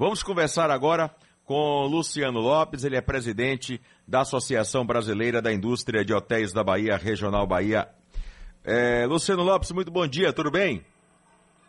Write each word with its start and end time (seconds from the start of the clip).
Vamos 0.00 0.22
conversar 0.22 0.70
agora 0.70 1.10
com 1.44 1.84
Luciano 1.84 2.40
Lopes, 2.40 2.84
ele 2.84 2.96
é 2.96 3.02
presidente 3.02 3.78
da 4.08 4.22
Associação 4.22 4.82
Brasileira 4.82 5.42
da 5.42 5.52
Indústria 5.52 6.02
de 6.02 6.14
Hotéis 6.14 6.54
da 6.54 6.64
Bahia, 6.64 6.96
Regional 6.96 7.46
Bahia. 7.46 7.86
É, 8.64 9.04
Luciano 9.04 9.42
Lopes, 9.42 9.70
muito 9.72 9.90
bom 9.90 10.06
dia, 10.06 10.32
tudo 10.32 10.50
bem? 10.50 10.82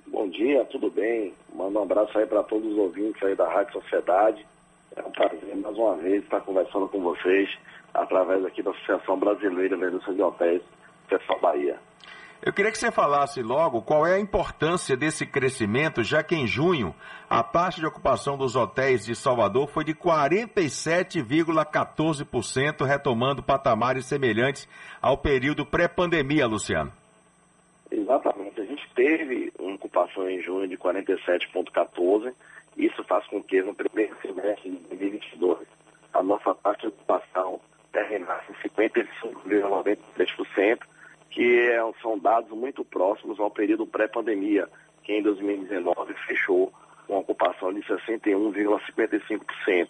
Bom 0.08 0.30
dia, 0.30 0.64
tudo 0.72 0.90
bem. 0.90 1.34
Manda 1.54 1.78
um 1.78 1.84
abraço 1.84 2.18
aí 2.18 2.26
para 2.26 2.42
todos 2.44 2.72
os 2.72 2.78
ouvintes 2.78 3.22
aí 3.22 3.36
da 3.36 3.50
Rádio 3.52 3.74
Sociedade. 3.82 4.48
É 4.96 5.02
um 5.02 5.12
prazer 5.12 5.54
mais 5.58 5.78
uma 5.78 5.98
vez 5.98 6.24
estar 6.24 6.40
conversando 6.40 6.88
com 6.88 7.02
vocês 7.02 7.50
através 7.94 8.46
aqui 8.46 8.64
da 8.64 8.72
Associação 8.72 9.20
Brasileira 9.20 9.76
da 9.76 9.90
Indústria 9.90 10.16
de 10.16 10.22
Hotéis, 10.22 10.62
Pessoal 11.10 11.42
Bahia. 11.42 11.78
Eu 12.44 12.52
queria 12.52 12.72
que 12.72 12.80
você 12.80 12.92
falasse 12.92 13.44
logo 13.44 13.84
qual 13.84 14.04
é 14.04 14.16
a 14.16 14.20
importância 14.20 14.98
desse 14.98 15.28
crescimento, 15.28 16.04
já 16.04 16.24
que 16.24 16.36
em 16.36 16.48
junho 16.48 16.96
a 17.30 17.44
taxa 17.44 17.80
de 17.80 17.86
ocupação 17.86 18.36
dos 18.36 18.56
hotéis 18.56 19.06
de 19.06 19.16
Salvador 19.16 19.68
foi 19.68 19.84
de 19.84 19.94
47,14%, 19.94 22.84
retomando 22.84 23.44
patamares 23.44 24.08
semelhantes 24.08 24.68
ao 25.00 25.20
período 25.20 25.64
pré-pandemia, 25.64 26.48
Luciano. 26.48 26.92
Exatamente. 27.92 28.60
A 28.60 28.66
gente 28.66 28.90
teve 28.96 29.54
uma 29.60 29.76
ocupação 29.76 30.28
em 30.28 30.42
junho 30.42 30.68
de 30.68 30.76
47,14%. 30.78 32.34
Isso 32.76 33.04
faz 33.04 33.24
com 33.28 33.44
que 33.44 33.62
no 33.62 33.76
primeiro 33.76 34.16
semestre 34.20 34.72
de 34.72 34.78
2022 34.78 35.60
a 36.12 36.24
nossa 36.24 36.56
taxa 36.56 36.82
de 36.82 36.88
ocupação 36.88 37.62
terminasse 37.92 38.52
em 38.52 38.56
55,93% 38.68 40.80
que 41.32 41.70
é, 41.70 41.80
são 42.02 42.20
dados 42.32 42.52
muito 42.52 42.86
próximos 42.86 43.42
ao 43.42 43.52
período 43.52 43.86
pré-pandemia, 43.86 44.70
que 45.04 45.12
em 45.12 45.22
2019 45.22 46.14
fechou 46.26 46.72
com 47.06 47.18
ocupação 47.18 47.74
de 47.74 47.82
61,55%. 47.82 49.90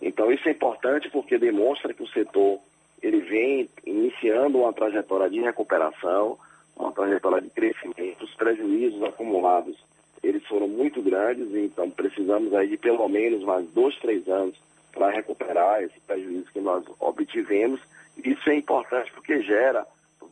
Então 0.00 0.30
isso 0.30 0.48
é 0.48 0.52
importante 0.52 1.10
porque 1.10 1.36
demonstra 1.36 1.92
que 1.92 2.04
o 2.04 2.08
setor 2.08 2.60
ele 3.02 3.22
vem 3.22 3.68
iniciando 3.84 4.58
uma 4.58 4.72
trajetória 4.72 5.28
de 5.28 5.40
recuperação, 5.40 6.38
uma 6.76 6.92
trajetória 6.92 7.42
de 7.42 7.50
crescimento. 7.50 8.24
Os 8.24 8.32
prejuízos 8.34 9.02
acumulados 9.02 9.76
eles 10.22 10.46
foram 10.46 10.68
muito 10.68 11.02
grandes, 11.02 11.52
então 11.56 11.90
precisamos 11.90 12.54
aí 12.54 12.68
de 12.68 12.76
pelo 12.76 13.08
menos 13.08 13.42
mais 13.42 13.66
dois, 13.72 13.98
três 13.98 14.28
anos 14.28 14.54
para 14.92 15.10
recuperar 15.10 15.82
esse 15.82 15.98
prejuízo 16.06 16.52
que 16.52 16.60
nós 16.60 16.84
obtivemos. 17.00 17.80
Isso 18.16 18.48
é 18.48 18.54
importante 18.54 19.10
porque 19.12 19.42
gera 19.42 19.84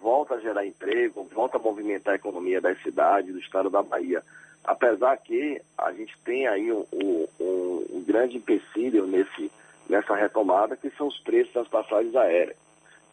volta 0.03 0.35
a 0.35 0.41
gerar 0.41 0.67
emprego, 0.67 1.29
volta 1.33 1.57
a 1.57 1.61
movimentar 1.61 2.15
a 2.15 2.17
economia 2.17 2.61
das 2.61 2.83
cidades, 2.83 3.33
do 3.33 3.39
estado 3.39 3.71
da 3.71 3.83
Bahia. 3.83 4.23
Apesar 4.65 5.17
que 5.17 5.61
a 5.79 5.93
gente 5.93 6.17
tem 6.25 6.47
aí 6.47 6.71
um, 6.73 6.85
um, 6.93 7.87
um 7.91 8.05
grande 8.05 8.37
empecilho 8.37 9.07
nesse, 9.07 9.51
nessa 9.89 10.15
retomada, 10.15 10.77
que 10.77 10.91
são 10.91 11.07
os 11.07 11.19
preços 11.21 11.55
das 11.55 11.69
passagens 11.69 12.15
aéreas. 12.17 12.57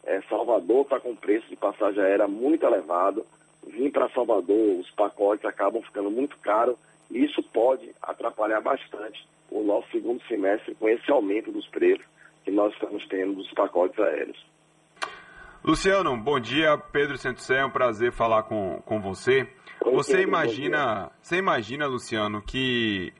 É, 0.04 0.20
Salvador 0.22 0.82
está 0.82 0.98
com 0.98 1.14
preço 1.14 1.46
de 1.48 1.56
passagem 1.56 2.02
aérea 2.02 2.26
muito 2.26 2.66
elevado. 2.66 3.24
Vim 3.66 3.90
para 3.90 4.08
Salvador, 4.10 4.80
os 4.80 4.90
pacotes 4.90 5.44
acabam 5.44 5.82
ficando 5.82 6.10
muito 6.10 6.38
caros 6.38 6.76
e 7.10 7.24
isso 7.24 7.42
pode 7.42 7.90
atrapalhar 8.02 8.60
bastante 8.60 9.26
o 9.50 9.62
nosso 9.62 9.90
segundo 9.90 10.22
semestre 10.26 10.74
com 10.74 10.88
esse 10.88 11.10
aumento 11.10 11.50
dos 11.50 11.66
preços 11.68 12.06
que 12.44 12.50
nós 12.50 12.72
estamos 12.72 13.06
tendo 13.08 13.34
dos 13.34 13.50
pacotes 13.52 13.98
aéreos. 13.98 14.50
Luciano, 15.70 16.16
bom 16.16 16.40
dia. 16.40 16.76
Pedro 16.76 17.16
Santos, 17.16 17.48
é 17.48 17.64
um 17.64 17.70
prazer 17.70 18.10
falar 18.10 18.42
com, 18.42 18.82
com 18.84 19.00
você. 19.00 19.46
Você 19.92 20.20
imagina, 20.20 21.12
você 21.22 21.36
imagina, 21.36 21.86
Luciano, 21.86 22.42
que 22.42 23.12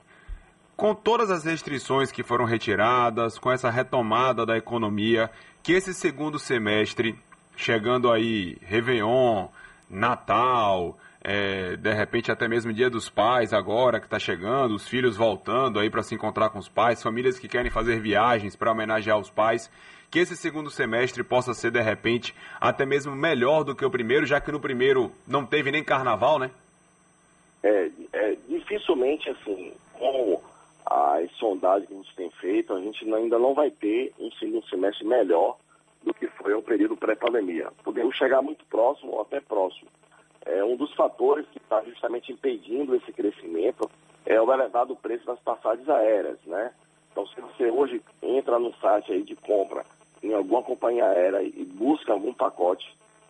com 0.76 0.92
todas 0.92 1.30
as 1.30 1.44
restrições 1.44 2.10
que 2.10 2.24
foram 2.24 2.44
retiradas, 2.44 3.38
com 3.38 3.52
essa 3.52 3.70
retomada 3.70 4.44
da 4.44 4.58
economia, 4.58 5.30
que 5.62 5.74
esse 5.74 5.94
segundo 5.94 6.40
semestre, 6.40 7.16
chegando 7.56 8.10
aí 8.10 8.58
Réveillon, 8.62 9.46
Natal, 9.88 10.98
é, 11.22 11.76
de 11.76 11.92
repente 11.92 12.32
até 12.32 12.48
mesmo 12.48 12.72
Dia 12.72 12.88
dos 12.88 13.08
Pais 13.08 13.52
agora 13.52 14.00
que 14.00 14.06
está 14.06 14.18
chegando, 14.18 14.74
os 14.74 14.88
filhos 14.88 15.16
voltando 15.16 15.78
aí 15.78 15.90
para 15.90 16.02
se 16.02 16.14
encontrar 16.14 16.50
com 16.50 16.58
os 16.58 16.68
pais, 16.68 17.02
famílias 17.02 17.38
que 17.38 17.48
querem 17.48 17.70
fazer 17.70 18.00
viagens 18.00 18.56
para 18.56 18.72
homenagear 18.72 19.18
os 19.18 19.30
pais 19.30 19.70
que 20.10 20.18
esse 20.18 20.36
segundo 20.36 20.70
semestre 20.70 21.22
possa 21.22 21.54
ser, 21.54 21.70
de 21.70 21.80
repente, 21.80 22.34
até 22.60 22.84
mesmo 22.84 23.14
melhor 23.14 23.62
do 23.62 23.76
que 23.76 23.84
o 23.84 23.90
primeiro, 23.90 24.26
já 24.26 24.40
que 24.40 24.50
no 24.50 24.58
primeiro 24.58 25.12
não 25.26 25.46
teve 25.46 25.70
nem 25.70 25.84
carnaval, 25.84 26.38
né? 26.38 26.50
É, 27.62 27.90
é 28.12 28.36
dificilmente, 28.48 29.30
assim, 29.30 29.72
com 29.92 30.40
as 30.84 31.30
sondagens 31.32 31.86
que 31.86 31.94
a 31.94 31.96
gente 31.96 32.16
tem 32.16 32.30
feito, 32.30 32.74
a 32.74 32.80
gente 32.80 33.14
ainda 33.14 33.38
não 33.38 33.54
vai 33.54 33.70
ter 33.70 34.12
um 34.18 34.30
segundo 34.32 34.66
semestre 34.68 35.06
melhor 35.06 35.56
do 36.02 36.12
que 36.12 36.26
foi 36.26 36.54
o 36.54 36.62
período 36.62 36.96
pré-pandemia. 36.96 37.70
Podemos 37.84 38.16
chegar 38.16 38.42
muito 38.42 38.64
próximo 38.64 39.12
ou 39.12 39.20
até 39.20 39.40
próximo. 39.40 39.88
É, 40.50 40.64
um 40.64 40.76
dos 40.76 40.92
fatores 40.94 41.46
que 41.52 41.58
está 41.58 41.80
justamente 41.82 42.32
impedindo 42.32 42.96
esse 42.96 43.12
crescimento 43.12 43.88
é 44.26 44.40
o 44.40 44.52
elevado 44.52 44.96
preço 44.96 45.24
das 45.24 45.38
passagens 45.38 45.88
aéreas, 45.88 46.38
né? 46.44 46.72
Então, 47.12 47.26
se 47.28 47.40
você 47.40 47.70
hoje 47.70 48.02
entra 48.20 48.58
no 48.58 48.74
site 48.76 49.12
aí 49.12 49.22
de 49.22 49.36
compra 49.36 49.84
em 50.22 50.34
alguma 50.34 50.62
companhia 50.62 51.06
aérea 51.06 51.42
e 51.42 51.64
busca 51.64 52.12
algum 52.12 52.32
pacote 52.32 52.86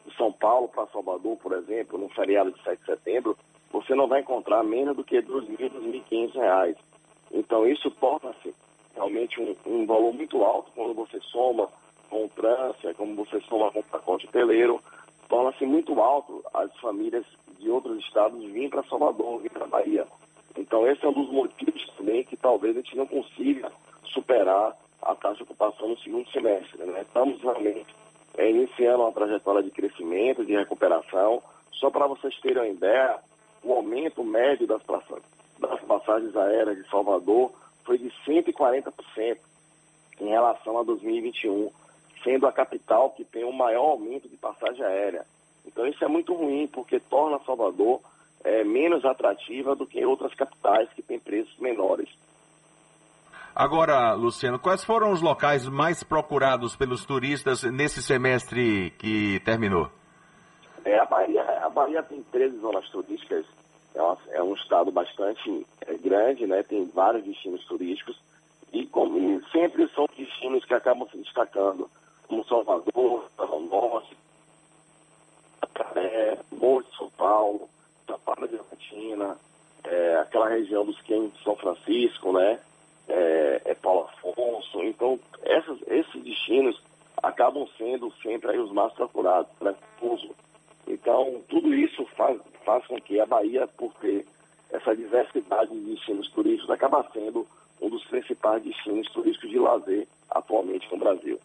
de 0.07 0.17
São 0.17 0.33
Paulo 0.33 0.69
para 0.69 0.87
Salvador, 0.87 1.37
por 1.37 1.53
exemplo, 1.53 1.99
no 1.99 2.09
feriado 2.09 2.53
de 2.53 2.63
7 2.63 2.81
de 2.81 2.87
setembro, 2.87 3.37
você 3.71 3.95
não 3.95 4.09
vai 4.09 4.21
encontrar 4.21 4.65
menos 4.65 4.97
do 4.97 5.05
que 5.05 5.17
R$ 5.17 5.23
2.000, 5.23 5.59
R$ 5.59 5.71
2.500. 5.71 6.77
Então, 7.33 7.67
isso 7.67 7.91
torna-se 7.93 8.55
realmente 8.95 9.41
um, 9.41 9.55
um, 9.67 9.87
valor 9.87 10.13
muito 10.13 10.43
alto 10.43 10.71
quando 10.75 10.95
você 10.95 11.21
soma 11.21 11.69
com 12.09 12.25
o 12.25 12.29
trânsito, 12.29 12.95
como 12.97 13.15
você 13.15 13.41
soma 13.43 13.71
com 13.71 13.81
o 13.81 13.85
pacote 13.85 14.27
hoteleiro, 14.27 14.81
torna-se 15.31 15.65
muito 15.65 15.99
alto 16.01 16.45
as 16.53 16.77
famílias 16.81 17.25
de 17.59 17.71
outros 17.71 17.99
estados 18.05 18.43
virem 18.43 18.69
para 18.69 18.83
Salvador, 18.83 19.39
virem 19.39 19.57
para 19.57 19.67
Bahia. 19.67 20.07
Então, 20.59 20.87
esse 20.87 21.05
é 21.07 21.09
um 21.09 21.13
dos 21.13 21.31
motivos 21.31 21.89
também 21.97 22.25
que 22.25 22.37
talvez 22.37 22.77
a 22.77 22.81
gente 22.81 22.97
não 22.97 23.07
consiga 23.07 23.71
superar 24.05 24.77
a 25.01 25.15
taxa 25.15 25.37
de 25.37 25.43
ocupação 25.45 25.89
no 25.89 25.99
segundo 26.01 26.29
semestre. 26.31 26.85
Né? 26.85 27.03
Estamos 27.03 27.41
realmente 27.41 27.87
é, 28.37 28.51
iniciando 28.51 29.05
uma 29.05 29.13
trajetória 29.13 29.63
de 29.63 29.71
crescimento, 29.71 30.45
de 30.45 30.57
recuperação. 30.57 31.41
Só 31.73 31.89
para 31.91 32.09
vocês 32.09 32.39
terem 32.41 32.63
uma 32.63 32.69
ideia, 32.69 33.19
o 33.63 33.73
aumento 33.73 34.25
médio 34.25 34.67
das, 34.67 34.83
das 35.59 35.81
passagens 35.83 36.37
aéreas 36.37 36.77
de 36.77 36.91
Salvador 36.91 37.53
foi 37.85 37.99
de 37.99 38.11
140% 38.27 39.39
em 40.21 40.29
relação 40.29 40.79
a 40.79 40.83
2021, 40.83 41.71
sendo 42.23 42.47
a 42.47 42.53
capital 42.53 43.11
que 43.11 43.25
tem 43.25 43.45
o 43.45 43.53
maior 43.53 43.93
aumento 43.93 44.29
de 44.29 44.37
passagem 44.37 44.85
aérea. 44.85 45.25
Então 45.67 45.87
isso 45.87 46.05
é 46.05 46.09
muito 46.09 46.35
ruim, 46.35 46.67
porque 46.67 46.99
torna 46.99 47.39
Salvador 47.45 48.01
é, 48.43 48.65
menos 48.65 49.05
atrativa 49.05 49.77
do 49.77 49.87
que 49.87 50.05
outras 50.05 50.35
capitais 50.35 50.89
que 50.95 51.03
têm 51.03 51.19
preços 51.19 51.57
menores. 51.59 52.09
Agora, 53.55 54.15
Luciano, 54.15 54.59
quais 54.59 54.85
foram 54.85 55.13
os 55.13 55.21
locais 55.21 55.69
mais 55.69 56.03
procurados 56.03 56.77
pelos 56.77 57.05
turistas 57.05 57.63
nesse 57.65 58.03
semestre 58.03 58.91
que 58.93 59.41
terminou? 59.41 59.91
É, 60.85 60.99
a, 60.99 61.05
Bahia, 61.05 61.43
a 61.65 61.69
Bahia 61.69 62.03
tem 62.03 62.23
13 62.23 62.59
zonas 62.61 62.89
turísticas, 62.89 63.45
é, 63.95 64.01
uma, 64.01 64.19
é 64.31 64.43
um 64.43 64.55
estado 64.55 64.91
bastante 64.91 65.67
é, 65.87 65.95
grande, 65.95 66.47
né? 66.47 66.63
tem 66.63 66.87
vários 66.87 67.25
destinos 67.25 67.65
turísticos, 67.67 68.19
e, 68.73 68.87
como, 68.87 69.19
e 69.19 69.45
sempre 69.51 69.87
são 69.89 70.07
destinos 70.17 70.65
que 70.65 70.73
acabam 70.73 71.09
se 71.11 71.19
destacando, 71.19 71.91
como 72.31 72.45
Salvador, 72.47 73.29
São 73.37 73.61
Norte, 73.61 74.17
é, 75.97 76.39
Morro 76.53 76.83
de 76.85 76.97
São 76.97 77.11
Paulo, 77.11 77.69
Chapada 78.07 78.49
de 78.49 78.57
Argentina, 78.57 79.37
é, 79.85 80.17
aquela 80.17 80.49
região 80.49 80.85
dos 80.85 81.01
Quênios 81.03 81.35
de 81.35 81.43
São 81.43 81.57
Francisco, 81.57 82.33
né? 82.33 82.61
é, 83.11 83.61
é 83.65 83.75
Paulo 83.75 84.09
Afonso. 84.09 84.83
Então, 84.83 85.19
essas, 85.43 85.79
esses 85.89 86.23
destinos 86.23 86.81
acabam 87.23 87.67
sendo 87.77 88.13
sempre 88.23 88.53
aí 88.53 88.59
os 88.59 88.73
mais 88.73 88.93
procurados, 88.95 89.51
né? 89.61 89.75
Então, 90.87 91.43
tudo 91.49 91.75
isso 91.75 92.07
faz, 92.17 92.41
faz 92.65 92.87
com 92.87 92.97
que 93.01 93.21
a 93.21 93.27
Bahia, 93.27 93.67
por 93.67 93.93
ter 93.95 94.25
essa 94.71 94.95
diversidade 94.95 95.71
de 95.71 95.95
destinos 95.95 96.31
turísticos, 96.31 96.71
acaba 96.71 97.07
sendo 97.13 97.47
um 97.81 97.91
dos 97.91 98.05
principais 98.05 98.63
destinos 98.63 99.11
turísticos 99.13 99.51
de 99.51 99.59
lazer 99.59 100.09
atualmente 100.31 100.89
no 100.91 100.99
Brasil. 100.99 101.39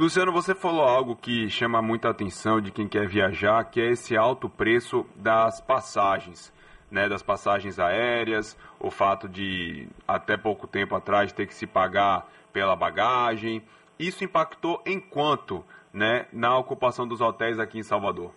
Luciano, 0.00 0.32
você 0.32 0.54
falou 0.54 0.82
algo 0.82 1.14
que 1.14 1.50
chama 1.50 1.82
muita 1.82 2.08
atenção 2.08 2.58
de 2.58 2.70
quem 2.72 2.88
quer 2.88 3.06
viajar, 3.06 3.62
que 3.64 3.80
é 3.80 3.90
esse 3.90 4.16
alto 4.16 4.48
preço 4.48 5.04
das 5.14 5.60
passagens 5.60 6.50
né, 6.90 7.08
das 7.08 7.22
passagens 7.22 7.78
aéreas, 7.78 8.58
o 8.78 8.90
fato 8.90 9.28
de 9.28 9.86
até 10.08 10.36
pouco 10.36 10.66
tempo 10.66 10.94
atrás 10.94 11.32
ter 11.32 11.46
que 11.46 11.54
se 11.54 11.66
pagar 11.66 12.26
pela 12.52 12.74
bagagem. 12.74 13.62
Isso 13.98 14.24
impactou 14.24 14.82
em 14.84 14.98
quanto 14.98 15.64
né, 15.92 16.26
na 16.32 16.58
ocupação 16.58 17.06
dos 17.06 17.20
hotéis 17.20 17.58
aqui 17.58 17.78
em 17.78 17.82
Salvador? 17.82 18.32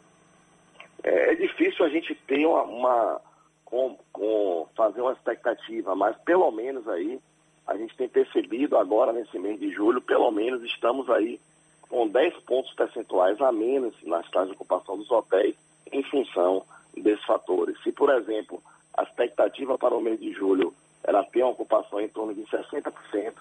É, 1.02 1.32
é 1.32 1.36
difícil 1.36 1.86
a 1.86 1.90
gente 1.90 2.14
ter 2.28 2.46
uma, 2.46 2.64
uma 2.64 3.22
com, 3.66 3.98
com 4.12 4.68
fazer 4.76 5.02
uma 5.02 5.14
expectativa, 5.14 5.96
mas 5.96 6.16
pelo 6.24 6.52
menos 6.52 6.88
aí 6.88 7.20
a 7.66 7.78
gente 7.78 7.96
tem 7.96 8.10
percebido 8.10 8.78
agora 8.78 9.14
nesse 9.14 9.40
mês 9.40 9.60
de 9.60 9.72
julho, 9.72 10.02
pelo 10.02 10.30
menos 10.30 10.62
estamos 10.64 11.10
aí 11.10 11.40
com 11.94 12.08
10 12.08 12.34
pontos 12.40 12.74
percentuais 12.74 13.40
a 13.40 13.52
menos 13.52 13.94
nas 14.02 14.28
taxas 14.32 14.48
de 14.48 14.56
ocupação 14.56 14.98
dos 14.98 15.12
hotéis 15.12 15.56
em 15.92 16.02
função 16.02 16.66
desses 16.98 17.24
fatores. 17.24 17.78
Se, 17.84 17.92
por 17.92 18.10
exemplo, 18.10 18.60
a 18.98 19.04
expectativa 19.04 19.78
para 19.78 19.94
o 19.94 20.02
mês 20.02 20.20
de 20.20 20.34
julho 20.34 20.74
era 21.04 21.24
ter 21.24 21.44
uma 21.44 21.52
ocupação 21.52 22.02
em 22.02 22.08
torno 22.10 22.34
de 22.34 22.42
60%, 22.46 23.34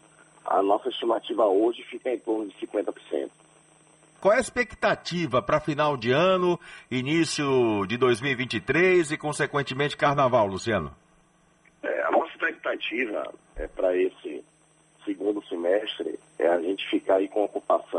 a 0.44 0.62
nossa 0.62 0.90
estimativa 0.90 1.46
hoje 1.46 1.82
fica 1.84 2.10
em 2.10 2.18
torno 2.18 2.46
de 2.46 2.66
50%. 2.66 3.30
Qual 4.20 4.34
é 4.34 4.36
a 4.36 4.40
expectativa 4.40 5.40
para 5.40 5.58
final 5.58 5.96
de 5.96 6.12
ano, 6.12 6.60
início 6.90 7.86
de 7.86 7.96
2023 7.96 9.12
e, 9.12 9.16
consequentemente, 9.16 9.96
carnaval, 9.96 10.46
Luciano? 10.46 10.94
É, 11.82 12.02
a 12.02 12.10
nossa 12.10 12.30
expectativa 12.32 13.32
é 13.56 13.66
para 13.66 13.96
esse 13.96 14.44
segundo 15.04 15.42
semestre 15.46 16.18
é 16.38 16.48
a 16.48 16.60
gente 16.60 16.88
ficar 16.88 17.16
aí 17.16 17.28
com 17.28 17.44
ocupação 17.44 17.91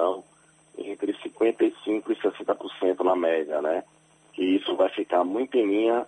55% 1.44 2.04
e 2.10 2.16
60% 2.16 3.04
na 3.04 3.16
média, 3.16 3.62
né? 3.62 3.84
Que 4.34 4.44
isso 4.44 4.75
vai 4.75 4.90
ficar 4.90 5.24
muito 5.24 5.57
em 5.57 5.66
linha 5.66 6.07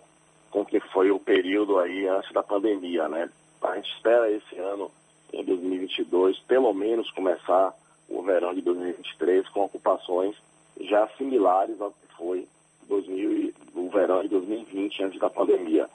com 0.50 0.62
o 0.62 0.66
que 0.66 0.80
foi 0.80 1.12
o 1.12 1.20
período 1.20 1.78
aí 1.80 2.08
antes 2.08 2.32
da 2.32 2.42
pandemia, 2.42 3.08
né? 3.10 3.30
A 3.62 3.76
gente 3.76 3.92
espera 3.94 4.32
esse 4.32 4.56
ano, 4.58 4.92
em 5.34 5.44
2022, 5.44 6.40
pelo 6.42 6.74
menos 6.74 7.10
começar 7.12 7.74
o 8.08 8.22
verão 8.22 8.54
de 8.54 8.62
2023 8.62 9.48
com 9.50 9.66
ocupações 9.66 10.36
já 10.80 11.08
similares 11.18 11.80
ao 11.82 11.92
que 11.92 12.16
foi 12.16 12.48
2000, 12.88 13.54
o 13.76 13.90
verão 13.90 14.22
de 14.22 14.30
2020, 14.30 15.04
antes 15.04 15.20
da 15.20 15.30
pandemia, 15.30 15.90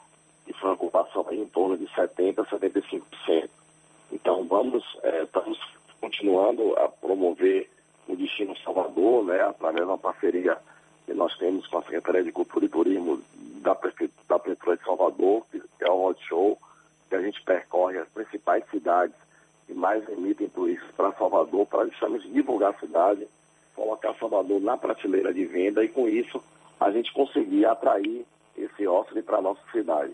que 0.45 0.53
foi 0.53 0.69
uma 0.69 0.75
ocupação 0.75 1.25
em 1.31 1.45
torno 1.45 1.77
de 1.77 1.85
70% 1.87 2.39
a 2.39 2.45
75%. 2.45 3.49
Então, 4.11 4.43
vamos, 4.43 4.83
é, 5.03 5.23
estamos 5.23 5.57
continuando 6.01 6.77
a 6.77 6.89
promover 6.89 7.69
Destino 8.21 8.55
Salvador, 8.57 9.25
né, 9.25 9.41
através 9.41 9.85
de 9.85 9.91
uma 9.91 9.97
parceria 9.97 10.57
que 11.05 11.13
nós 11.13 11.35
temos 11.37 11.67
com 11.67 11.79
a 11.79 11.83
Secretaria 11.83 12.23
de 12.23 12.31
Cultura 12.31 12.65
e 12.65 12.69
Turismo 12.69 13.21
da, 13.61 13.77
da 14.27 14.39
Prefeitura 14.39 14.77
de 14.77 14.83
Salvador, 14.83 15.45
que 15.51 15.61
é 15.79 15.89
o 15.89 15.97
Roadshow, 15.97 16.57
que 17.09 17.15
a 17.15 17.21
gente 17.21 17.41
percorre 17.43 17.97
as 17.97 18.07
principais 18.09 18.63
cidades 18.69 19.15
que 19.67 19.73
mais 19.73 20.07
emitem 20.09 20.49
turistas 20.49 20.89
para 20.95 21.11
Salvador, 21.13 21.65
para 21.65 21.85
justamente 21.85 22.29
divulgar 22.29 22.71
a 22.71 22.79
cidade, 22.79 23.27
colocar 23.75 24.13
Salvador 24.15 24.61
na 24.61 24.77
prateleira 24.77 25.33
de 25.33 25.45
venda 25.45 25.83
e 25.83 25.89
com 25.89 26.07
isso 26.07 26.41
a 26.79 26.91
gente 26.91 27.13
conseguir 27.13 27.65
atrair 27.65 28.25
esse 28.57 28.87
hóspede 28.87 29.21
para 29.21 29.37
a 29.37 29.41
nossa 29.41 29.61
cidade. 29.71 30.13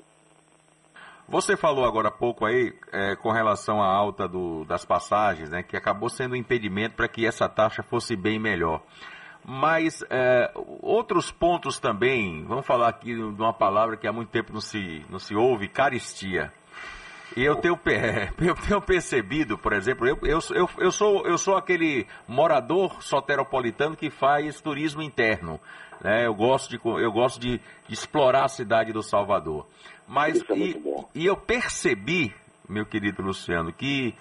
Você 1.29 1.57
falou 1.57 1.83
agora 1.85 2.07
há 2.07 2.11
pouco 2.11 2.45
aí 2.45 2.73
é, 2.91 3.15
com 3.17 3.31
relação 3.31 3.81
à 3.81 3.87
alta 3.87 4.29
do, 4.29 4.63
das 4.63 4.85
passagens, 4.85 5.49
né, 5.49 5.61
que 5.61 5.75
acabou 5.75 6.09
sendo 6.09 6.33
um 6.33 6.37
impedimento 6.37 6.95
para 6.95 7.07
que 7.09 7.25
essa 7.25 7.49
taxa 7.49 7.83
fosse 7.83 8.15
bem 8.15 8.39
melhor. 8.39 8.81
Mas 9.43 10.03
é, 10.09 10.49
outros 10.81 11.29
pontos 11.29 11.79
também, 11.79 12.45
vamos 12.45 12.65
falar 12.65 12.87
aqui 12.87 13.13
de 13.13 13.41
uma 13.41 13.53
palavra 13.53 13.97
que 13.97 14.07
há 14.07 14.13
muito 14.13 14.29
tempo 14.29 14.53
não 14.53 14.61
se, 14.61 15.05
não 15.09 15.19
se 15.19 15.35
ouve, 15.35 15.67
caristia. 15.67 16.51
E 17.35 17.43
eu 17.43 17.55
tenho, 17.57 17.77
eu 18.39 18.55
tenho 18.55 18.81
percebido, 18.81 19.57
por 19.57 19.73
exemplo, 19.73 20.07
eu, 20.07 20.17
eu, 20.23 20.69
eu, 20.77 20.91
sou, 20.91 21.27
eu 21.27 21.37
sou 21.37 21.57
aquele 21.57 22.07
morador 22.25 23.03
soteropolitano 23.03 23.97
que 23.97 24.09
faz 24.09 24.61
turismo 24.61 25.01
interno. 25.01 25.59
Né? 26.01 26.25
Eu 26.25 26.33
gosto, 26.33 26.69
de, 26.69 26.79
eu 26.83 27.11
gosto 27.11 27.39
de, 27.39 27.59
de 27.87 27.93
explorar 27.93 28.45
a 28.45 28.49
cidade 28.49 28.91
do 28.91 29.01
Salvador. 29.01 29.67
Mas 30.07 30.41
é 30.49 30.55
e, 30.55 30.83
e 31.15 31.25
eu 31.25 31.35
percebi, 31.35 32.33
meu 32.67 32.85
querido 32.85 33.21
Luciano, 33.21 33.73
que 33.73 34.15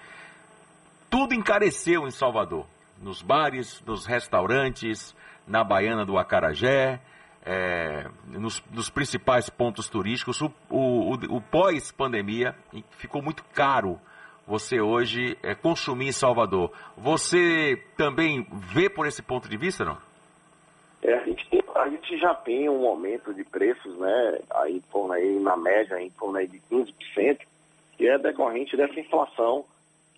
tudo 1.09 1.33
encareceu 1.33 2.07
em 2.07 2.11
Salvador. 2.11 2.65
Nos 3.01 3.21
bares, 3.21 3.81
nos 3.85 4.05
restaurantes, 4.05 5.15
na 5.47 5.63
Baiana 5.63 6.05
do 6.05 6.17
Acarajé, 6.17 6.99
é, 7.45 8.09
nos, 8.25 8.61
nos, 8.71 8.89
principais 8.89 9.49
pontos 9.49 9.87
turísticos. 9.87 10.41
O, 10.41 10.51
o, 10.69 11.13
o 11.37 11.41
pós-pandemia 11.41 12.55
ficou 12.91 13.21
muito 13.21 13.43
caro 13.53 13.99
você 14.47 14.79
hoje 14.79 15.37
é, 15.43 15.53
consumir 15.53 16.07
em 16.07 16.11
Salvador. 16.13 16.71
Você 16.95 17.83
também 17.97 18.47
vê 18.51 18.89
por 18.89 19.05
esse 19.05 19.21
ponto 19.21 19.49
de 19.49 19.57
vista, 19.57 19.83
não? 19.83 19.97
É, 21.03 21.13
a, 21.13 21.25
gente 21.25 21.49
tem, 21.49 21.61
a 21.79 21.89
gente 21.89 22.17
já 22.17 22.33
tem 22.33 22.69
um 22.69 22.85
aumento 22.87 23.33
de 23.33 23.43
preços, 23.43 23.97
né, 23.97 24.39
aí, 24.51 24.81
por 24.91 25.11
aí 25.11 25.39
na 25.39 25.55
média, 25.55 26.01
em 26.01 26.09
torno 26.11 26.37
aí 26.37 26.47
de 26.47 26.59
15%, 26.71 27.39
que 27.97 28.07
é 28.07 28.17
decorrente 28.17 28.77
dessa 28.77 28.99
inflação 28.99 29.65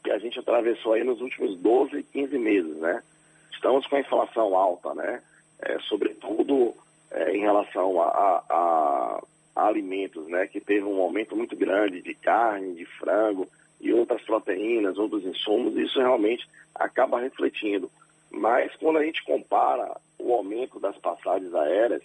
que 0.04 0.12
a 0.12 0.18
gente 0.18 0.40
atravessou 0.40 0.94
aí 0.94 1.04
nos 1.04 1.22
últimos 1.22 1.58
12, 1.58 2.04
15 2.04 2.38
meses, 2.38 2.76
né? 2.78 3.04
Estamos 3.52 3.86
com 3.88 3.98
a 3.98 4.00
inflação 4.00 4.56
alta, 4.56 4.94
né? 4.94 5.22
É, 5.62 5.78
sobretudo 5.82 6.74
é, 7.12 7.36
em 7.36 7.42
relação 7.42 8.02
a, 8.02 8.08
a, 8.08 9.22
a, 9.56 9.68
alimentos, 9.68 10.28
né, 10.28 10.48
que 10.48 10.62
teve 10.62 10.86
um 10.86 11.02
aumento 11.02 11.36
muito 11.36 11.56
grande 11.56 12.02
de 12.02 12.14
carne, 12.14 12.76
de 12.76 12.86
frango 12.86 13.48
e 13.82 13.94
outras 13.94 14.22
proteínas, 14.22 14.98
outros 14.98 15.26
insumos, 15.26 15.76
isso 15.76 16.00
realmente 16.00 16.48
acaba 16.74 17.20
refletindo. 17.20 17.92
Mas 18.32 18.74
quando 18.76 19.00
a 19.00 19.04
gente 19.04 19.24
compara 19.26 19.98
o 20.30 20.36
aumento 20.36 20.80
das 20.80 20.98
passagens 20.98 21.54
aéreas, 21.54 22.02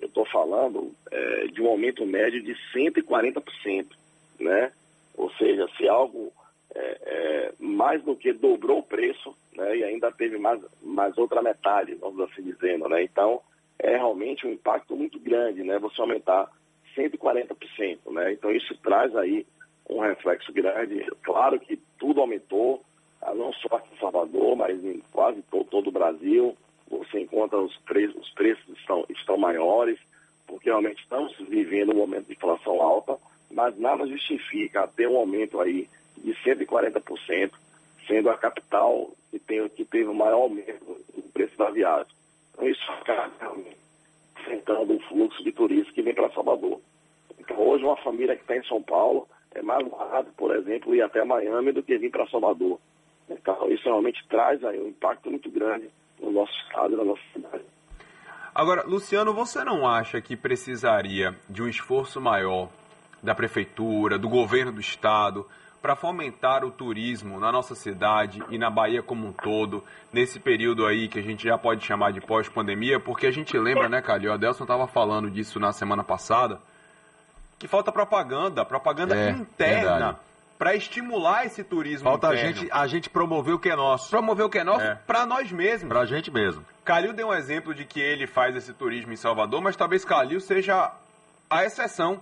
eu 0.00 0.08
estou 0.08 0.24
falando 0.26 0.92
é, 1.10 1.46
de 1.46 1.62
um 1.62 1.68
aumento 1.68 2.04
médio 2.04 2.42
de 2.42 2.54
140%, 2.74 3.86
né? 4.40 4.72
Ou 5.16 5.30
seja, 5.34 5.68
se 5.76 5.88
algo 5.88 6.32
é, 6.74 6.80
é, 6.80 7.52
mais 7.58 8.02
do 8.02 8.16
que 8.16 8.32
dobrou 8.32 8.78
o 8.78 8.82
preço, 8.82 9.36
né? 9.54 9.76
E 9.76 9.84
ainda 9.84 10.10
teve 10.10 10.38
mais, 10.38 10.60
mais 10.82 11.16
outra 11.18 11.42
metade, 11.42 11.94
vamos 11.94 12.20
assim 12.20 12.42
dizendo, 12.42 12.88
né? 12.88 13.02
Então, 13.02 13.40
é 13.78 13.96
realmente 13.96 14.46
um 14.46 14.52
impacto 14.52 14.96
muito 14.96 15.18
grande, 15.18 15.62
né? 15.62 15.78
Você 15.78 16.00
aumentar 16.00 16.50
140%, 16.96 18.10
né? 18.10 18.32
Então 18.32 18.50
isso 18.52 18.76
traz 18.78 19.14
aí 19.16 19.46
um 19.88 20.00
reflexo 20.00 20.52
grande. 20.52 21.04
Claro 21.22 21.58
que 21.58 21.76
tudo 21.98 22.20
aumentou, 22.20 22.82
não 23.34 23.52
só 23.54 23.76
aqui 23.76 23.94
em 23.94 23.98
Salvador, 23.98 24.56
mas 24.56 24.82
em 24.84 25.02
quase 25.12 25.42
todo, 25.42 25.64
todo 25.64 25.88
o 25.88 25.92
Brasil. 25.92 26.56
Você 26.98 27.20
encontra 27.20 27.58
os 27.58 27.74
preços, 27.78 28.16
os 28.16 28.30
preços 28.34 28.68
estão, 28.78 29.04
estão 29.08 29.38
maiores, 29.38 29.98
porque 30.46 30.68
realmente 30.68 31.02
estamos 31.02 31.34
vivendo 31.38 31.92
um 31.92 31.96
momento 31.96 32.26
de 32.26 32.34
inflação 32.34 32.82
alta, 32.82 33.16
mas 33.50 33.78
nada 33.78 34.06
justifica 34.06 34.86
ter 34.88 35.08
um 35.08 35.16
aumento 35.16 35.58
aí 35.60 35.88
de 36.18 36.34
140%, 36.34 37.50
sendo 38.06 38.28
a 38.28 38.36
capital 38.36 39.10
que, 39.30 39.38
tem, 39.38 39.66
que 39.70 39.84
teve 39.86 40.04
o 40.04 40.14
maior 40.14 40.42
aumento 40.42 40.98
no 41.16 41.22
preço 41.32 41.56
da 41.56 41.70
viagem. 41.70 42.12
Então 42.52 42.68
isso 42.68 42.92
acaba 42.92 43.56
enfrentando 44.38 44.94
o 44.94 45.00
fluxo 45.00 45.42
de 45.42 45.52
turistas 45.52 45.94
que 45.94 46.02
vem 46.02 46.14
para 46.14 46.30
Salvador. 46.30 46.78
Então 47.38 47.56
hoje 47.58 47.84
uma 47.84 47.96
família 47.96 48.36
que 48.36 48.42
está 48.42 48.56
em 48.56 48.64
São 48.64 48.82
Paulo 48.82 49.26
é 49.54 49.62
mais 49.62 49.86
barato, 49.88 50.30
por 50.36 50.54
exemplo, 50.54 50.94
ir 50.94 51.00
até 51.00 51.24
Miami 51.24 51.72
do 51.72 51.82
que 51.82 51.96
vir 51.96 52.10
para 52.10 52.28
Salvador. 52.28 52.78
Então 53.30 53.70
isso 53.70 53.84
realmente 53.84 54.22
traz 54.28 54.62
aí 54.62 54.78
um 54.78 54.88
impacto 54.88 55.30
muito 55.30 55.50
grande 55.50 55.88
no 56.88 56.88
nosso 56.88 56.88
estado 56.88 56.92
e 56.92 56.96
na 56.96 57.04
nossa 57.04 57.22
cidade. 57.32 57.64
Agora, 58.54 58.84
Luciano, 58.86 59.32
você 59.32 59.64
não 59.64 59.88
acha 59.88 60.20
que 60.20 60.36
precisaria 60.36 61.34
de 61.48 61.62
um 61.62 61.68
esforço 61.68 62.20
maior 62.20 62.68
da 63.22 63.34
prefeitura, 63.34 64.18
do 64.18 64.28
governo 64.28 64.72
do 64.72 64.80
estado, 64.80 65.46
para 65.80 65.96
fomentar 65.96 66.64
o 66.64 66.70
turismo 66.70 67.40
na 67.40 67.50
nossa 67.50 67.74
cidade 67.74 68.42
e 68.50 68.58
na 68.58 68.70
Bahia 68.70 69.02
como 69.02 69.26
um 69.26 69.32
todo, 69.32 69.82
nesse 70.12 70.38
período 70.38 70.86
aí 70.86 71.08
que 71.08 71.18
a 71.18 71.22
gente 71.22 71.44
já 71.44 71.58
pode 71.58 71.84
chamar 71.84 72.12
de 72.12 72.20
pós-pandemia, 72.20 73.00
porque 73.00 73.26
a 73.26 73.32
gente 73.32 73.58
lembra, 73.58 73.88
né, 73.88 74.00
Calil? 74.00 74.30
O 74.30 74.34
Adelson 74.34 74.64
estava 74.64 74.86
falando 74.86 75.30
disso 75.30 75.58
na 75.58 75.72
semana 75.72 76.04
passada, 76.04 76.60
que 77.58 77.66
falta 77.66 77.90
propaganda, 77.90 78.64
propaganda 78.64 79.16
é, 79.16 79.30
interna. 79.30 80.18
Para 80.58 80.76
estimular 80.76 81.44
esse 81.44 81.64
turismo 81.64 82.08
Falta 82.08 82.28
interno. 82.28 82.48
a 82.48 82.52
gente, 82.52 82.68
a 82.72 82.86
gente 82.86 83.10
promover 83.10 83.54
o 83.54 83.58
que 83.58 83.68
é 83.68 83.76
nosso. 83.76 84.10
Promover 84.10 84.46
o 84.46 84.50
que 84.50 84.58
é 84.58 84.64
nosso 84.64 84.84
é. 84.84 84.94
para 84.94 85.26
nós 85.26 85.50
mesmos. 85.50 85.88
Para 85.88 86.00
a 86.00 86.06
gente 86.06 86.30
mesmo. 86.30 86.64
Calil 86.84 87.12
deu 87.12 87.28
um 87.28 87.34
exemplo 87.34 87.74
de 87.74 87.84
que 87.84 88.00
ele 88.00 88.26
faz 88.26 88.54
esse 88.54 88.72
turismo 88.72 89.12
em 89.12 89.16
Salvador, 89.16 89.60
mas 89.60 89.76
talvez 89.76 90.04
Calil 90.04 90.40
seja 90.40 90.92
a 91.50 91.64
exceção 91.64 92.20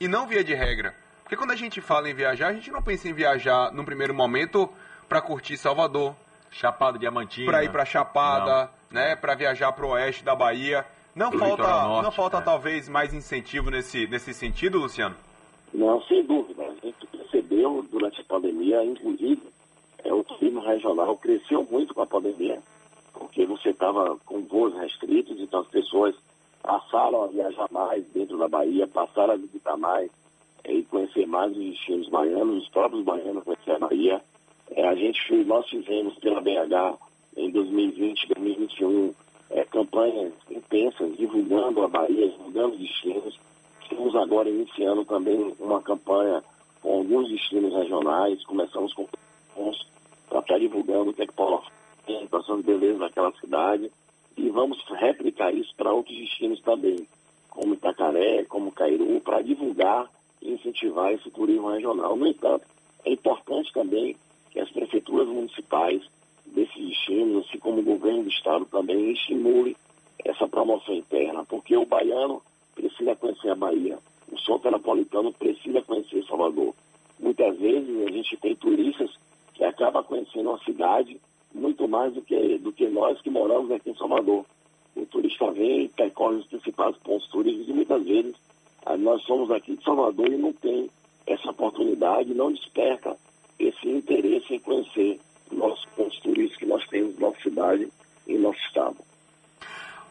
e 0.00 0.08
não 0.08 0.26
via 0.26 0.42
de 0.42 0.54
regra. 0.54 0.94
Porque 1.22 1.36
quando 1.36 1.52
a 1.52 1.56
gente 1.56 1.80
fala 1.80 2.10
em 2.10 2.14
viajar, 2.14 2.48
a 2.48 2.52
gente 2.52 2.70
não 2.70 2.82
pensa 2.82 3.08
em 3.08 3.12
viajar 3.12 3.72
num 3.72 3.84
primeiro 3.84 4.12
momento 4.12 4.68
para 5.08 5.20
curtir 5.20 5.56
Salvador, 5.56 6.14
Chapada 6.50 6.98
Diamantina, 6.98 7.50
para 7.50 7.64
ir 7.64 7.70
para 7.70 7.84
Chapada, 7.84 8.70
não. 8.90 9.00
né, 9.00 9.16
para 9.16 9.34
viajar 9.34 9.72
para 9.72 9.86
o 9.86 9.90
oeste 9.90 10.24
da 10.24 10.34
Bahia. 10.34 10.84
Não 11.14 11.30
falta, 11.30 11.62
norte, 11.62 12.04
não 12.04 12.12
falta 12.12 12.38
é. 12.38 12.40
talvez 12.40 12.88
mais 12.88 13.12
incentivo 13.14 13.70
nesse 13.70 14.06
nesse 14.06 14.32
sentido, 14.32 14.78
Luciano? 14.78 15.14
Não, 15.72 16.02
sem 16.02 16.24
dúvida. 16.24 16.71
Percebeu 17.62 17.86
durante 17.90 18.20
a 18.20 18.24
pandemia, 18.24 18.84
inclusive, 18.84 19.40
é, 20.02 20.12
o 20.12 20.24
turismo 20.24 20.60
regional 20.60 21.16
cresceu 21.16 21.64
muito 21.70 21.94
com 21.94 22.02
a 22.02 22.06
pandemia, 22.06 22.60
porque 23.12 23.46
você 23.46 23.70
estava 23.70 24.18
com 24.26 24.42
voos 24.42 24.74
restritos, 24.74 25.38
então 25.38 25.60
as 25.60 25.68
pessoas 25.68 26.14
passaram 26.60 27.22
a 27.22 27.26
viajar 27.28 27.68
mais 27.70 28.04
dentro 28.08 28.36
da 28.36 28.48
Bahia, 28.48 28.88
passaram 28.88 29.34
a 29.34 29.36
visitar 29.36 29.76
mais 29.76 30.10
é, 30.64 30.72
e 30.72 30.82
conhecer 30.84 31.24
mais 31.26 31.52
os 31.52 31.58
destinos 31.62 32.08
baianos, 32.08 32.64
os 32.64 32.68
próprios 32.68 33.04
baianos 33.04 33.44
conhecer 33.44 33.72
a 33.72 33.78
Bahia. 33.78 34.20
É, 34.72 34.88
a 34.88 34.94
gente, 34.96 35.44
nós 35.44 35.68
fizemos 35.68 36.16
pela 36.16 36.40
BH 36.40 36.98
em 37.36 37.50
2020, 37.50 38.26
2021, 38.26 39.14
é, 39.50 39.64
campanhas 39.64 40.32
intensas 40.50 41.16
divulgando 41.16 41.82
a 41.82 41.88
Bahia, 41.88 42.28
divulgando 42.28 42.74
os 42.74 42.80
destinos. 42.80 43.38
Estamos 43.82 44.16
agora 44.16 44.48
iniciando 44.48 45.04
também 45.04 45.54
uma 45.60 45.80
campanha 45.80 46.42
alguns 47.02 47.28
destinos 47.28 47.74
regionais. 47.74 48.44
Começamos 48.44 48.94
com 48.94 49.06
para 50.28 50.40
estar 50.40 50.58
divulgando 50.58 51.10
o 51.10 51.14
que 51.14 51.22
é 51.22 51.26
que 51.26 51.34
Paulo 51.34 51.62
tem, 52.06 52.16
a 52.16 52.22
situação 52.22 52.56
de 52.56 52.62
beleza 52.62 52.98
daquela 53.00 53.32
cidade. 53.32 53.90
E 54.36 54.48
vamos 54.48 54.82
replicar 54.88 55.54
isso 55.54 55.74
para 55.76 55.92
outros 55.92 56.16
destinos 56.16 56.60
também, 56.62 57.06
como 57.50 57.74
Itacaré, 57.74 58.44
como 58.44 58.72
Cairu, 58.72 59.20
para 59.20 59.42
divulgar 59.42 60.08
e 60.40 60.52
incentivar 60.52 61.12
esse 61.12 61.30
turismo 61.30 61.70
regional. 61.70 62.16
No 62.16 62.26
entanto, 62.26 62.64
é 63.04 63.12
importante 63.12 63.70
também 63.74 64.16
que 64.50 64.58
as 64.58 64.70
prefeituras 64.70 65.28
municipais 65.28 66.02
desses 66.46 66.82
destinos, 66.82 67.46
assim 67.46 67.58
como 67.58 67.80
o 67.80 67.84
governo 67.84 68.22
do 68.22 68.30
estado 68.30 68.64
também, 68.66 69.12
estimule 69.12 69.76
essa 70.24 70.48
promoção 70.48 70.94
interna, 70.94 71.44
porque 71.44 71.76
o 71.76 71.84
baiano 71.84 72.40
precisa 72.74 73.14
conhecer 73.16 73.50
a 73.50 73.54
Bahia, 73.54 73.98
o 74.30 74.38
soteropolitano 74.38 75.30
precisa 75.34 75.82
conhecer 75.82 76.24
Salvador. 76.24 76.74
A 78.06 78.10
gente 78.10 78.36
tem 78.38 78.54
turistas 78.56 79.10
que 79.54 79.64
acabam 79.64 80.02
conhecendo 80.04 80.50
a 80.50 80.58
cidade 80.60 81.20
muito 81.54 81.86
mais 81.86 82.14
do 82.14 82.22
que, 82.22 82.58
do 82.58 82.72
que 82.72 82.88
nós 82.88 83.20
que 83.20 83.30
moramos 83.30 83.70
aqui 83.70 83.90
em 83.90 83.96
Salvador. 83.96 84.44
O 84.96 85.06
turista 85.06 85.50
vem, 85.50 85.88
percorre 85.88 86.36
os 86.36 86.46
principais 86.46 86.96
pontos 86.98 87.28
turísticos 87.28 87.68
e 87.68 87.72
muitas 87.72 88.04
vezes 88.04 88.34
ah, 88.84 88.96
nós 88.96 89.22
somos 89.22 89.50
aqui 89.50 89.76
de 89.76 89.84
Salvador 89.84 90.28
e 90.28 90.36
não 90.36 90.52
tem 90.52 90.90
essa 91.26 91.50
oportunidade, 91.50 92.34
não 92.34 92.52
desperta 92.52 93.16
esse 93.58 93.88
interesse 93.88 94.54
em 94.54 94.58
conhecer 94.58 95.20
nossos 95.50 95.84
pontos 95.96 96.18
turísticos 96.20 96.58
que 96.58 96.66
nós 96.66 96.86
temos 96.88 97.18
nossa 97.18 97.40
cidade. 97.40 97.88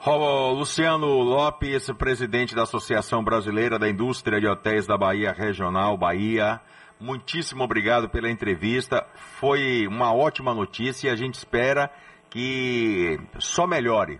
Luciano 0.03 1.07
Lopes, 1.21 1.91
presidente 1.91 2.55
da 2.55 2.63
Associação 2.63 3.23
Brasileira 3.23 3.77
da 3.77 3.87
Indústria 3.87 4.39
de 4.39 4.47
Hotéis 4.47 4.87
da 4.87 4.97
Bahia 4.97 5.31
Regional, 5.31 5.95
Bahia. 5.95 6.59
Muitíssimo 6.99 7.63
obrigado 7.63 8.09
pela 8.09 8.29
entrevista. 8.29 9.05
Foi 9.39 9.85
uma 9.87 10.13
ótima 10.13 10.55
notícia 10.55 11.07
e 11.07 11.11
a 11.11 11.15
gente 11.15 11.35
espera 11.35 11.91
que 12.29 13.19
só 13.39 13.67
melhore, 13.67 14.19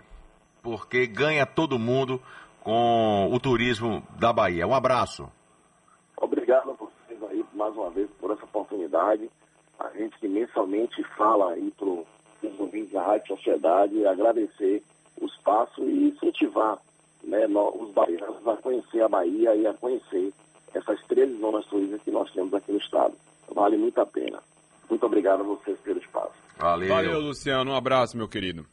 porque 0.62 1.06
ganha 1.06 1.44
todo 1.44 1.78
mundo 1.78 2.22
com 2.60 3.28
o 3.32 3.40
turismo 3.40 4.06
da 4.18 4.32
Bahia. 4.32 4.66
Um 4.66 4.74
abraço. 4.74 5.28
Obrigado 6.16 6.70
a 6.70 6.74
vocês 6.74 7.22
aí 7.30 7.44
mais 7.52 7.74
uma 7.74 7.90
vez 7.90 8.08
por 8.20 8.30
essa 8.30 8.44
oportunidade 8.44 9.28
a 9.78 9.90
gente 9.98 10.16
que 10.18 10.28
mensalmente 10.28 11.02
fala 11.16 11.52
aí 11.52 11.72
para 11.72 11.88
os 11.88 12.60
ouvintes 12.60 12.92
da 12.92 13.02
Rádio 13.02 13.36
Sociedade, 13.36 14.06
agradecer 14.06 14.82
o 15.22 15.26
espaço 15.26 15.82
e 15.82 16.08
incentivar 16.08 16.78
né, 17.22 17.46
os 17.46 17.90
baianos 17.92 18.46
a 18.46 18.56
conhecer 18.56 19.02
a 19.02 19.08
Bahia 19.08 19.54
e 19.54 19.66
a 19.66 19.74
conhecer 19.74 20.32
essas 20.74 21.00
13 21.06 21.38
zonas 21.38 21.64
turísticas 21.66 22.02
que 22.02 22.10
nós 22.10 22.30
temos 22.32 22.52
aqui 22.52 22.72
no 22.72 22.78
estado. 22.78 23.14
Vale 23.54 23.76
muito 23.76 24.00
a 24.00 24.06
pena. 24.06 24.42
Muito 24.88 25.06
obrigado 25.06 25.40
a 25.40 25.44
vocês 25.44 25.78
pelo 25.80 26.00
espaço. 26.00 26.32
Valeu. 26.58 26.88
Valeu, 26.88 27.20
Luciano. 27.20 27.70
Um 27.70 27.76
abraço, 27.76 28.16
meu 28.16 28.28
querido. 28.28 28.66